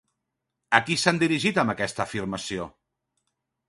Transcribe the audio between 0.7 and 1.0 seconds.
A qui